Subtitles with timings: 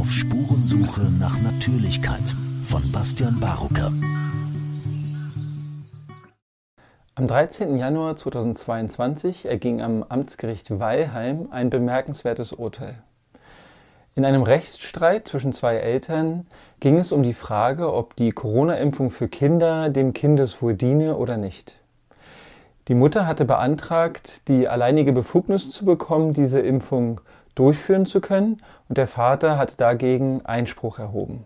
[0.00, 3.92] Auf Spurensuche nach Natürlichkeit von Bastian Barucker.
[7.16, 7.76] Am 13.
[7.76, 12.94] Januar 2022 erging am Amtsgericht Weilheim ein bemerkenswertes Urteil.
[14.14, 16.46] In einem Rechtsstreit zwischen zwei Eltern
[16.80, 21.76] ging es um die Frage, ob die Corona-Impfung für Kinder dem Kindeswohl diene oder nicht.
[22.88, 27.20] Die Mutter hatte beantragt, die alleinige Befugnis zu bekommen, diese Impfung
[27.54, 28.58] durchführen zu können,
[28.88, 31.44] und der Vater hatte dagegen Einspruch erhoben.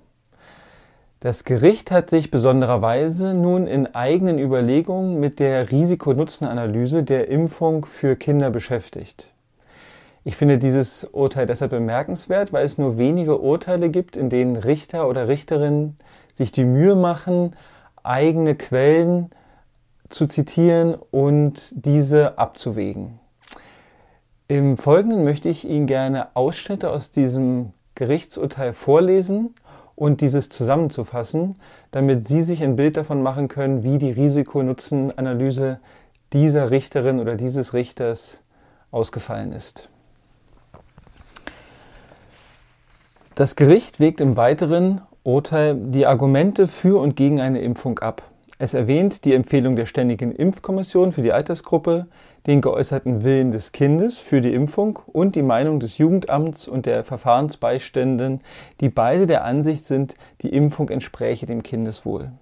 [1.21, 8.15] Das Gericht hat sich besondererweise nun in eigenen Überlegungen mit der Risiko-Nutzen-Analyse der Impfung für
[8.15, 9.31] Kinder beschäftigt.
[10.23, 15.09] Ich finde dieses Urteil deshalb bemerkenswert, weil es nur wenige Urteile gibt, in denen Richter
[15.09, 15.97] oder Richterinnen
[16.35, 17.57] sich die Mühe machen,
[18.03, 19.31] eigene Quellen
[20.11, 23.19] zu zitieren und diese abzuwägen.
[24.47, 29.55] Im Folgenden möchte ich Ihnen gerne Ausschnitte aus diesem Gerichtsurteil vorlesen
[29.97, 31.55] und dieses zusammenzufassen,
[31.93, 35.81] damit Sie sich ein Bild davon machen können, wie die Risikonutzenanalyse
[36.35, 38.41] dieser Richterin oder dieses Richters
[38.91, 39.89] ausgefallen ist.
[43.35, 48.23] Das Gericht wägt im weiteren Urteil die Argumente für und gegen eine Impfung ab.
[48.65, 52.07] Es erwähnt die Empfehlung der Ständigen Impfkommission für die Altersgruppe,
[52.47, 57.05] den geäußerten Willen des Kindes für die Impfung und die Meinung des Jugendamts und der
[57.05, 58.41] Verfahrensbeiständen,
[58.81, 62.33] die beide der Ansicht sind, die Impfung entspräche dem Kindeswohl.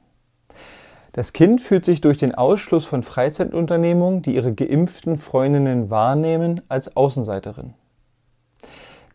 [1.11, 6.97] Das Kind fühlt sich durch den Ausschluss von Freizeitunternehmungen, die ihre geimpften Freundinnen wahrnehmen, als
[6.97, 7.75] Außenseiterin.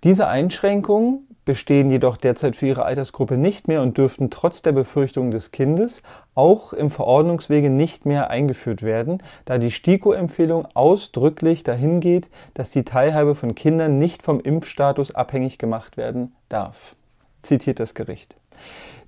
[0.04, 5.32] Diese Einschränkungen bestehen jedoch derzeit für ihre Altersgruppe nicht mehr und dürften trotz der Befürchtungen
[5.32, 6.04] des Kindes
[6.36, 12.84] auch im Verordnungswege nicht mehr eingeführt werden, da die STIKO-Empfehlung ausdrücklich dahin geht, dass die
[12.84, 16.98] Teilhabe von Kindern nicht vom Impfstatus abhängig gemacht werden darf.
[17.42, 18.36] Zitiert das Gericht.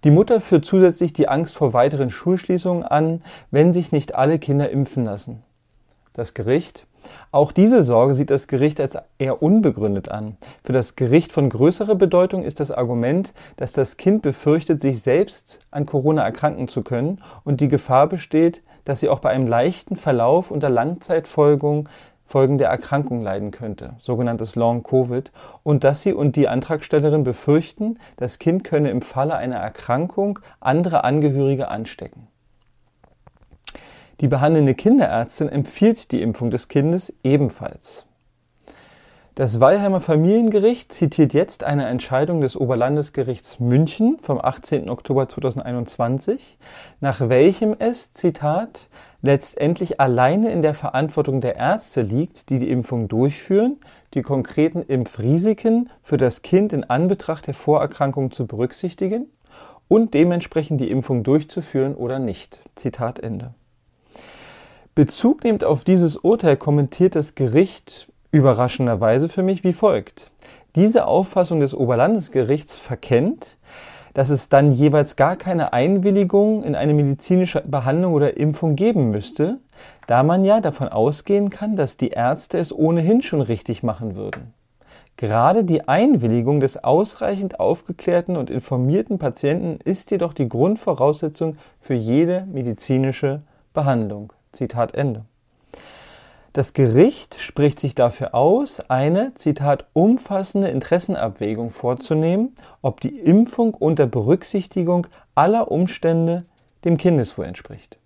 [0.06, 3.22] Die Mutter führt zusätzlich die Angst vor weiteren Schulschließungen an,
[3.52, 5.44] wenn sich nicht alle Kinder impfen lassen.
[6.14, 6.88] Das Gericht
[7.32, 10.38] auch diese Sorge sieht das Gericht als eher unbegründet an.
[10.64, 15.60] Für das Gericht von größerer Bedeutung ist das Argument, dass das Kind befürchtet, sich selbst
[15.72, 19.96] an Corona erkranken zu können und die Gefahr besteht, dass sie auch bei einem leichten
[19.96, 21.88] Verlauf unter Langzeitfolgen
[22.30, 25.32] Folgen der Erkrankung leiden könnte, sogenanntes Long Covid,
[25.64, 31.04] und dass sie und die Antragstellerin befürchten, das Kind könne im Falle einer Erkrankung andere
[31.04, 32.28] Angehörige anstecken.
[34.22, 38.06] Die behandelnde Kinderärztin empfiehlt die Impfung des Kindes ebenfalls.
[39.36, 44.90] Das Weilheimer Familiengericht zitiert jetzt eine Entscheidung des Oberlandesgerichts München vom 18.
[44.90, 46.58] Oktober 2021,
[47.00, 48.90] nach welchem es, Zitat,
[49.22, 53.78] letztendlich alleine in der Verantwortung der Ärzte liegt, die die Impfung durchführen,
[54.14, 59.28] die konkreten Impfrisiken für das Kind in Anbetracht der Vorerkrankung zu berücksichtigen
[59.88, 62.60] und dementsprechend die Impfung durchzuführen oder nicht.
[62.76, 63.54] Zitat Ende.
[65.00, 70.30] Bezug nehmend auf dieses Urteil kommentiert das Gericht überraschenderweise für mich wie folgt.
[70.76, 73.56] Diese Auffassung des Oberlandesgerichts verkennt,
[74.14, 79.60] dass es dann jeweils gar keine Einwilligung in eine medizinische Behandlung oder Impfung geben müsste,
[80.08, 84.54] da man ja davon ausgehen kann, dass die Ärzte es ohnehin schon richtig machen würden.
[85.16, 92.46] Gerade die Einwilligung des ausreichend aufgeklärten und informierten Patienten ist jedoch die Grundvoraussetzung für jede
[92.52, 93.44] medizinische
[93.74, 94.34] Behandlung.
[94.52, 95.26] Zitat Ende.
[96.54, 104.08] Das Gericht spricht sich dafür aus, eine, Zitat, umfassende Interessenabwägung vorzunehmen, ob die Impfung unter
[104.08, 106.46] Berücksichtigung aller Umstände
[106.86, 107.98] dem Kindeswohl entspricht.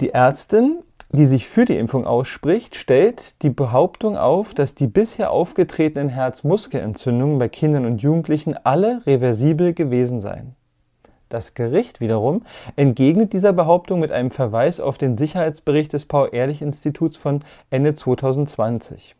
[0.00, 0.82] Die Ärztin,
[1.12, 7.38] die sich für die Impfung ausspricht, stellt die Behauptung auf, dass die bisher aufgetretenen Herzmuskelentzündungen
[7.38, 10.54] bei Kindern und Jugendlichen alle reversibel gewesen seien.
[11.30, 12.42] Das Gericht wiederum
[12.74, 19.14] entgegnet dieser Behauptung mit einem Verweis auf den Sicherheitsbericht des Paul-Ehrlich-Instituts von Ende 2020.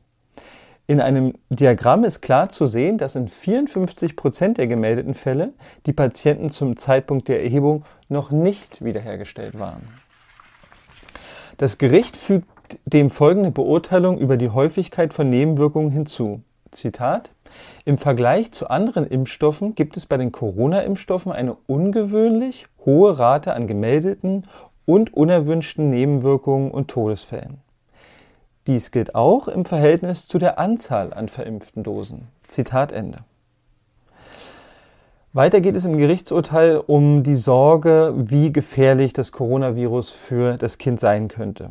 [0.89, 5.53] In einem Diagramm ist klar zu sehen, dass in 54 Prozent der gemeldeten Fälle
[5.87, 9.87] die Patienten zum Zeitpunkt der Erhebung noch nicht wiederhergestellt waren.
[11.59, 12.49] Das Gericht fügt
[12.87, 16.43] dem folgende Beurteilung über die Häufigkeit von Nebenwirkungen hinzu.
[16.73, 17.31] Zitat
[17.85, 23.67] im Vergleich zu anderen Impfstoffen gibt es bei den Corona-Impfstoffen eine ungewöhnlich hohe Rate an
[23.67, 24.45] gemeldeten
[24.87, 27.59] und unerwünschten Nebenwirkungen und Todesfällen.
[28.67, 32.29] Dies gilt auch im Verhältnis zu der Anzahl an verimpften Dosen.
[32.49, 33.25] Zitat Ende.
[35.33, 40.99] Weiter geht es im Gerichtsurteil um die Sorge, wie gefährlich das Coronavirus für das Kind
[40.99, 41.71] sein könnte.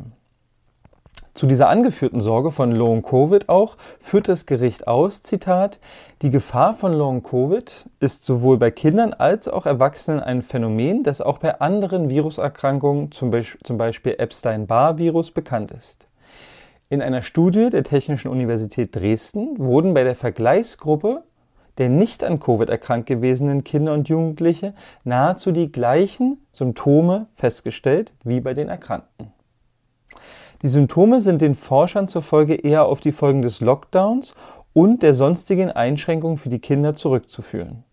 [1.33, 5.79] Zu dieser angeführten Sorge von Long-Covid auch führt das Gericht aus, Zitat,
[6.21, 11.37] die Gefahr von Long-Covid ist sowohl bei Kindern als auch Erwachsenen ein Phänomen, das auch
[11.37, 13.31] bei anderen Viruserkrankungen, zum
[13.77, 16.07] Beispiel Epstein-Barr-Virus, bekannt ist.
[16.89, 21.23] In einer Studie der Technischen Universität Dresden wurden bei der Vergleichsgruppe
[21.79, 24.73] der nicht an Covid erkrankt gewesenen Kinder und Jugendliche
[25.05, 29.31] nahezu die gleichen Symptome festgestellt wie bei den Erkrankten.
[30.61, 34.35] Die Symptome sind den Forschern zufolge eher auf die Folgen des Lockdowns
[34.73, 37.85] und der sonstigen Einschränkungen für die Kinder zurückzuführen.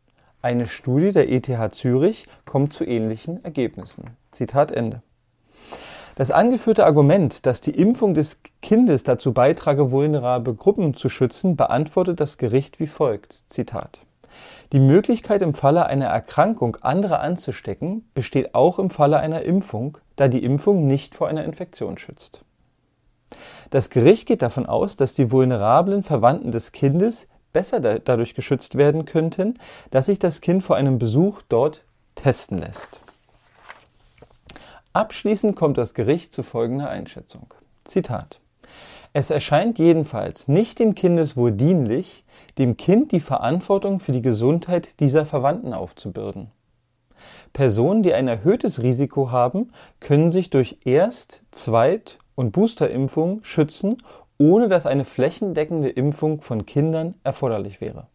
[0.42, 4.16] Eine Studie der ETH Zürich kommt zu ähnlichen Ergebnissen.
[4.32, 5.02] Zitat Ende.
[6.16, 12.18] Das angeführte Argument, dass die Impfung des Kindes dazu beitrage, vulnerable Gruppen zu schützen, beantwortet
[12.18, 13.44] das Gericht wie folgt.
[13.46, 14.00] Zitat.
[14.72, 20.26] Die Möglichkeit im Falle einer Erkrankung andere anzustecken besteht auch im Falle einer Impfung, da
[20.26, 22.42] die Impfung nicht vor einer Infektion schützt.
[23.70, 29.04] Das Gericht geht davon aus, dass die vulnerablen Verwandten des Kindes besser dadurch geschützt werden
[29.06, 29.58] könnten,
[29.90, 31.84] dass sich das Kind vor einem Besuch dort
[32.14, 33.00] testen lässt.
[34.92, 37.46] Abschließend kommt das Gericht zu folgender Einschätzung.
[37.84, 38.40] Zitat.
[39.12, 42.24] Es erscheint jedenfalls nicht dem Kindeswohl dienlich,
[42.58, 46.50] dem Kind die Verantwortung für die Gesundheit dieser Verwandten aufzubürden.
[47.52, 53.96] Personen, die ein erhöhtes Risiko haben, können sich durch Erst-, Zweit- und Boosterimpfung schützen,
[54.38, 58.06] ohne dass eine flächendeckende Impfung von Kindern erforderlich wäre.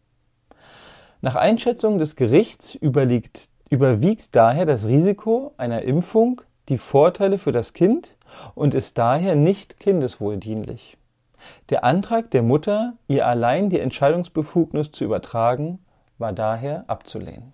[1.20, 8.16] Nach Einschätzung des Gerichts überwiegt daher das Risiko einer Impfung die Vorteile für das Kind
[8.54, 10.96] und ist daher nicht kindeswohldienlich.
[11.70, 15.80] Der Antrag der Mutter, ihr allein die Entscheidungsbefugnis zu übertragen,
[16.18, 17.52] war daher abzulehnen.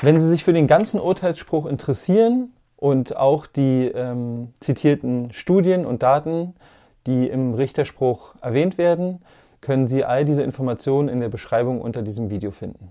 [0.00, 6.02] Wenn Sie sich für den ganzen Urteilsspruch interessieren, und auch die ähm, zitierten Studien und
[6.02, 6.54] Daten,
[7.06, 9.22] die im Richterspruch erwähnt werden,
[9.60, 12.90] können Sie all diese Informationen in der Beschreibung unter diesem Video finden.